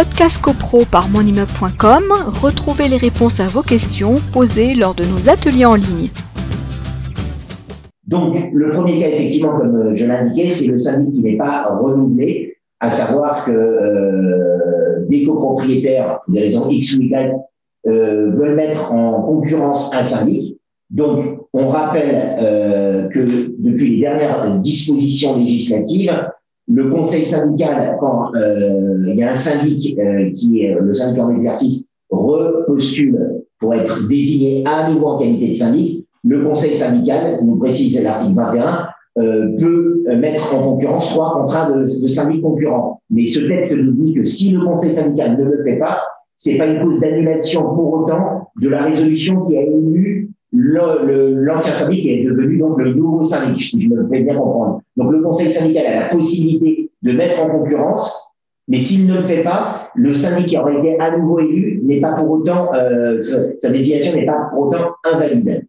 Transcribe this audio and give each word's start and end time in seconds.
Podcast 0.00 0.40
CoPro 0.40 0.86
par 0.90 1.10
monimmeuble.com, 1.10 2.04
retrouvez 2.40 2.88
les 2.88 2.96
réponses 2.96 3.38
à 3.38 3.48
vos 3.48 3.60
questions 3.60 4.14
posées 4.32 4.74
lors 4.74 4.94
de 4.94 5.04
nos 5.04 5.28
ateliers 5.28 5.66
en 5.66 5.74
ligne. 5.74 6.08
Donc, 8.06 8.48
le 8.50 8.70
premier 8.70 8.98
cas, 8.98 9.08
effectivement, 9.08 9.58
comme 9.58 9.94
je 9.94 10.06
l'indiquais, 10.06 10.48
c'est 10.48 10.68
le 10.68 10.78
syndic 10.78 11.12
qui 11.12 11.20
n'est 11.20 11.36
pas 11.36 11.66
renouvelé, 11.78 12.56
à 12.80 12.88
savoir 12.88 13.44
que 13.44 13.50
euh, 13.50 15.06
des 15.10 15.24
copropriétaires, 15.24 16.20
pour 16.24 16.32
des 16.32 16.40
raisons 16.40 16.70
X 16.70 16.96
ou 16.96 17.02
Y, 17.02 17.34
euh, 17.86 18.30
veulent 18.30 18.56
mettre 18.56 18.94
en 18.94 19.20
concurrence 19.20 19.94
un 19.94 20.02
syndic. 20.02 20.58
Donc, 20.88 21.42
on 21.52 21.68
rappelle 21.68 22.36
euh, 22.40 23.08
que 23.08 23.52
depuis 23.58 23.96
les 23.96 24.00
dernières 24.00 24.60
dispositions 24.60 25.36
législatives, 25.36 26.10
le 26.72 26.90
conseil 26.90 27.24
syndical, 27.24 27.96
quand 27.98 28.34
euh, 28.34 29.04
il 29.08 29.16
y 29.16 29.22
a 29.22 29.32
un 29.32 29.34
syndic 29.34 29.98
euh, 29.98 30.30
qui 30.32 30.62
est 30.62 30.76
le 30.80 30.92
syndic 30.94 31.20
en 31.20 31.32
exercice, 31.32 31.86
repostule 32.10 33.42
pour 33.58 33.74
être 33.74 34.06
désigné 34.08 34.64
à 34.66 34.88
nouveau 34.90 35.08
en 35.08 35.18
qualité 35.18 35.48
de 35.48 35.54
syndic, 35.54 36.06
le 36.22 36.44
conseil 36.44 36.72
syndical, 36.72 37.40
nous 37.44 37.56
précise 37.56 38.00
l'article 38.02 38.34
21, 38.34 38.86
euh, 39.18 39.56
peut 39.58 40.04
mettre 40.16 40.54
en 40.54 40.62
concurrence 40.62 41.10
trois 41.10 41.32
contrats 41.32 41.70
de, 41.72 42.00
de 42.02 42.06
syndic 42.06 42.42
concurrents. 42.42 43.00
Mais 43.10 43.26
ce 43.26 43.40
texte 43.40 43.76
nous 43.76 43.92
dit 43.92 44.14
que 44.14 44.24
si 44.24 44.52
le 44.52 44.64
conseil 44.64 44.92
syndical 44.92 45.38
ne 45.38 45.44
le 45.44 45.64
fait 45.64 45.78
pas, 45.78 46.00
c'est 46.36 46.56
pas 46.56 46.66
une 46.66 46.82
cause 46.82 47.00
d'annulation 47.00 47.62
pour 47.74 47.92
autant 47.92 48.48
de 48.60 48.68
la 48.68 48.84
résolution 48.84 49.42
qui 49.42 49.58
a 49.58 49.62
élu 49.62 50.30
l'ancien 50.52 51.72
syndic 51.72 52.06
est 52.06 52.24
devenu 52.24 52.58
donc 52.58 52.78
le 52.78 52.94
nouveau 52.94 53.22
syndic, 53.22 53.60
si 53.62 53.82
je 53.82 53.88
me 53.90 54.08
fais 54.08 54.20
bien 54.20 54.34
comprendre. 54.34 54.80
Donc 54.96 55.12
le 55.12 55.22
conseil 55.22 55.50
syndical 55.50 55.86
a 55.86 56.00
la 56.00 56.08
possibilité 56.08 56.90
de 57.02 57.12
mettre 57.12 57.40
en 57.40 57.50
concurrence, 57.50 58.34
mais 58.68 58.78
s'il 58.78 59.06
ne 59.06 59.16
le 59.16 59.22
fait 59.22 59.42
pas, 59.42 59.88
le 59.94 60.12
syndic 60.12 60.48
qui 60.48 60.58
aurait 60.58 60.78
été 60.78 60.98
à 61.00 61.16
nouveau 61.16 61.40
élu 61.40 61.80
n'est 61.84 62.00
pas 62.00 62.12
pour 62.12 62.30
autant, 62.30 62.72
euh, 62.74 63.18
sa, 63.18 63.70
désignation 63.70 64.14
n'est 64.14 64.26
pas 64.26 64.48
pour 64.52 64.68
autant 64.68 64.92
invalide. 65.04 65.66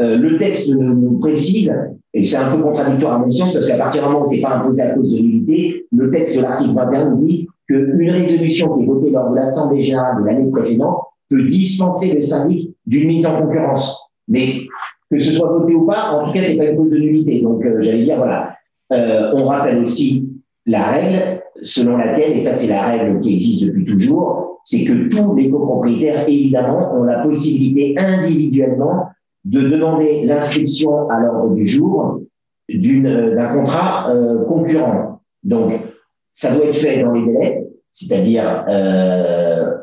Euh, 0.00 0.16
le 0.16 0.38
texte 0.38 0.70
nous 0.70 1.18
précise, 1.18 1.70
et 2.14 2.24
c'est 2.24 2.36
un 2.36 2.56
peu 2.56 2.62
contradictoire 2.62 3.14
à 3.14 3.18
mon 3.18 3.30
sens, 3.30 3.52
parce 3.52 3.66
qu'à 3.66 3.76
partir 3.76 4.02
du 4.02 4.08
moment 4.08 4.22
où 4.22 4.24
c'est 4.24 4.40
pas 4.40 4.56
imposé 4.56 4.82
à 4.82 4.90
cause 4.90 5.12
de 5.12 5.18
l'unité, 5.18 5.86
le 5.92 6.10
texte 6.10 6.36
de 6.36 6.42
l'article 6.42 6.74
21 6.74 7.10
nous 7.10 7.26
dit 7.26 7.48
qu'une 7.68 8.10
résolution 8.10 8.76
qui 8.76 8.82
est 8.82 8.86
votée 8.86 9.10
lors 9.10 9.30
de 9.30 9.36
l'Assemblée 9.36 9.82
générale 9.82 10.22
de 10.22 10.26
l'année 10.26 10.50
précédente 10.50 11.04
peut 11.28 11.44
dispenser 11.44 12.14
le 12.14 12.22
syndic 12.22 12.74
d'une 12.86 13.06
mise 13.06 13.26
en 13.26 13.40
concurrence. 13.40 14.09
Mais 14.30 14.46
que 15.10 15.18
ce 15.18 15.32
soit 15.32 15.48
voté 15.48 15.74
ou 15.74 15.84
pas, 15.84 16.12
en 16.12 16.26
tout 16.26 16.32
cas, 16.32 16.40
c'est 16.42 16.56
pas 16.56 16.64
une 16.64 16.76
cause 16.76 16.90
de 16.90 16.98
nullité. 16.98 17.42
Donc, 17.42 17.64
euh, 17.64 17.82
j'allais 17.82 18.02
dire, 18.02 18.16
voilà. 18.16 18.54
Euh, 18.92 19.34
on 19.40 19.46
rappelle 19.46 19.78
aussi 19.78 20.30
la 20.66 20.88
règle 20.88 21.42
selon 21.62 21.96
laquelle, 21.96 22.36
et 22.36 22.40
ça 22.40 22.54
c'est 22.54 22.68
la 22.68 22.86
règle 22.86 23.20
qui 23.20 23.34
existe 23.34 23.66
depuis 23.66 23.84
toujours, 23.84 24.60
c'est 24.64 24.84
que 24.84 25.08
tous 25.08 25.34
les 25.34 25.50
copropriétaires, 25.50 26.28
évidemment, 26.28 26.94
ont 26.94 27.04
la 27.04 27.20
possibilité 27.20 27.94
individuellement 27.98 29.06
de 29.44 29.68
demander 29.68 30.24
l'inscription 30.24 31.08
à 31.08 31.20
l'ordre 31.20 31.54
du 31.54 31.66
jour 31.66 32.20
d'un 32.68 33.54
contrat 33.54 34.10
euh, 34.10 34.44
concurrent. 34.44 35.20
Donc, 35.42 35.72
ça 36.32 36.54
doit 36.54 36.66
être 36.66 36.76
fait 36.76 37.02
dans 37.02 37.12
les 37.12 37.24
délais, 37.24 37.69
c'est-à-dire 37.90 38.64
euh, 38.68 39.74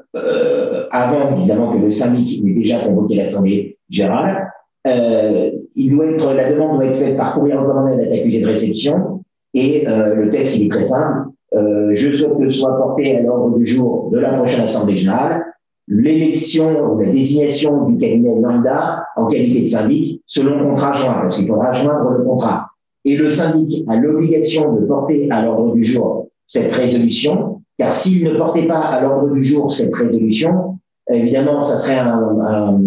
avant 0.91 1.35
évidemment 1.35 1.73
que 1.73 1.79
le 1.79 1.89
syndic 1.89 2.43
n'ait 2.43 2.53
déjà 2.53 2.79
convoqué 2.79 3.15
l'assemblée 3.15 3.77
général, 3.89 4.51
euh, 4.87 5.51
il 5.75 5.91
doit 5.95 6.07
être, 6.07 6.33
la 6.33 6.51
demande 6.51 6.77
doit 6.77 6.85
être 6.85 6.97
faite 6.97 7.17
par 7.17 7.33
courrier 7.33 7.55
recommandé 7.55 8.03
à 8.03 8.09
l'accusé 8.09 8.41
de 8.41 8.47
réception 8.47 9.23
et 9.53 9.87
euh, 9.87 10.15
le 10.15 10.29
texte, 10.29 10.57
il 10.57 10.67
est 10.67 10.69
très 10.69 10.83
simple. 10.83 11.29
Euh, 11.55 11.91
je 11.93 12.11
souhaite 12.11 12.37
que 12.37 12.49
soit 12.49 12.77
porté 12.77 13.17
à 13.17 13.21
l'ordre 13.21 13.57
du 13.57 13.65
jour 13.65 14.09
de 14.11 14.19
la 14.19 14.33
prochaine 14.33 14.61
Assemblée 14.61 14.95
générale 14.95 15.43
l'élection 15.87 16.93
ou 16.93 16.99
la 16.99 17.09
désignation 17.09 17.85
du 17.85 17.97
cabinet 17.97 18.35
lambda 18.41 19.05
en 19.15 19.25
qualité 19.27 19.61
de 19.61 19.65
syndic 19.65 20.21
selon 20.25 20.69
contrat 20.69 20.93
joint, 20.93 21.13
parce 21.13 21.37
qu'il 21.37 21.47
faudra 21.47 21.73
joindre 21.73 22.09
le 22.11 22.23
contrat. 22.25 22.67
Et 23.05 23.15
le 23.15 23.29
syndic 23.29 23.85
a 23.87 23.95
l'obligation 23.95 24.73
de 24.73 24.85
porter 24.85 25.29
à 25.31 25.45
l'ordre 25.45 25.73
du 25.73 25.83
jour 25.83 26.27
cette 26.45 26.73
résolution, 26.73 27.61
car 27.77 27.91
s'il 27.91 28.23
ne 28.25 28.37
portait 28.37 28.67
pas 28.67 28.79
à 28.79 29.01
l'ordre 29.01 29.33
du 29.33 29.43
jour 29.43 29.71
cette 29.71 29.93
résolution, 29.93 30.79
évidemment, 31.11 31.61
ça 31.61 31.75
serait 31.75 31.99
un, 31.99 32.79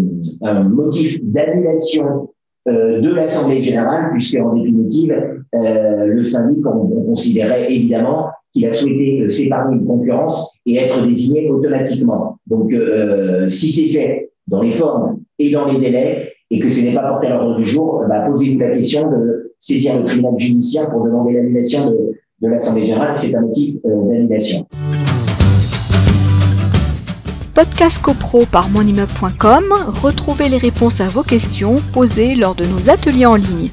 un, 0.43 0.63
motif 0.65 1.19
d'annulation 1.23 2.31
euh, 2.69 3.01
de 3.01 3.15
l'Assemblée 3.15 3.63
générale, 3.63 4.11
puisque 4.13 4.39
en 4.39 4.55
définitive, 4.55 5.15
euh, 5.55 6.07
le 6.07 6.23
syndic, 6.23 6.65
on, 6.67 7.05
considérait 7.05 7.73
évidemment 7.73 8.29
qu'il 8.53 8.67
a 8.67 8.73
souhaité 8.73 9.23
euh, 9.23 9.29
s'épargner 9.29 9.77
une 9.77 9.87
concurrence 9.87 10.59
et 10.67 10.77
être 10.77 11.05
désigné 11.07 11.51
automatiquement. 11.51 12.39
Donc, 12.47 12.73
euh, 12.73 13.49
si 13.49 13.73
c'est 13.73 13.93
fait 13.93 14.31
dans 14.47 14.63
les 14.63 14.73
formes 14.73 15.21
et 15.39 15.51
dans 15.51 15.67
les 15.67 15.79
délais, 15.79 16.33
et 16.51 16.59
que 16.59 16.69
ce 16.69 16.83
n'est 16.83 16.95
pas 16.95 17.09
porté 17.09 17.29
à 17.29 17.31
l'ordre 17.31 17.57
du 17.57 17.65
jour, 17.65 18.05
bah, 18.09 18.27
posez-vous 18.29 18.59
la 18.59 18.71
question 18.71 19.09
de 19.11 19.53
saisir 19.59 19.99
le 19.99 20.05
tribunal 20.05 20.37
judiciaire 20.37 20.91
pour 20.91 21.05
demander 21.05 21.35
l'annulation 21.35 21.91
de, 21.91 22.13
de 22.41 22.49
l'Assemblée 22.49 22.87
générale. 22.87 23.15
C'est 23.15 23.35
un 23.35 23.43
motif 23.43 23.77
d'annulation. 23.85 24.67
Podcast 27.55 28.01
CoPro 28.01 28.47
par 28.47 28.71
monimmeuble.com, 28.71 29.65
retrouvez 30.03 30.49
les 30.49 30.57
réponses 30.57 31.01
à 31.01 31.09
vos 31.09 31.23
questions 31.23 31.83
posées 31.93 32.35
lors 32.35 32.55
de 32.55 32.65
nos 32.65 32.89
ateliers 32.89 33.27
en 33.27 33.35
ligne. 33.35 33.69